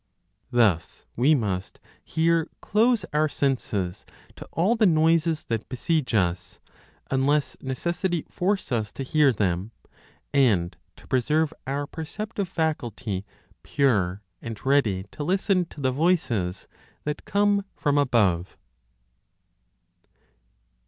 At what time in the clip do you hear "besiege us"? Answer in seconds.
5.69-6.59